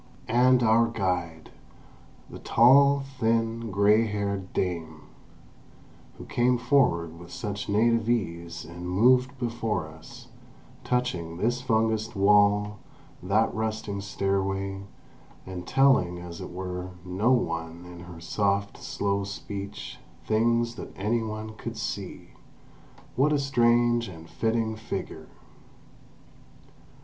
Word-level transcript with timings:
And 0.27 0.63
our 0.63 0.87
guide, 0.87 1.51
the 2.27 2.39
tall, 2.39 3.03
thin, 3.19 3.69
grey 3.69 4.07
haired 4.07 4.51
dame, 4.51 5.01
who 6.17 6.25
came 6.25 6.57
forward 6.57 7.19
with 7.19 7.29
such 7.31 7.69
native 7.69 8.09
ease 8.09 8.65
and 8.65 8.89
moved 8.89 9.37
before 9.37 9.87
us, 9.87 10.29
touching 10.83 11.37
this 11.37 11.61
fungused 11.61 12.15
wall, 12.15 12.79
that 13.21 13.53
rusting 13.53 14.01
stairway, 14.01 14.81
and 15.45 15.67
telling, 15.67 16.17
as 16.17 16.41
it 16.41 16.49
were, 16.49 16.89
no 17.05 17.31
one 17.31 17.85
in 17.85 17.99
her 17.99 18.19
soft, 18.19 18.77
slow 18.81 19.23
speech, 19.23 19.99
things 20.25 20.73
that 20.77 20.97
any 20.97 21.21
one 21.21 21.51
could 21.53 21.77
see—what 21.77 23.31
a 23.31 23.37
strange 23.37 24.07
and 24.07 24.27
fitting 24.31 24.75
figure! 24.75 25.27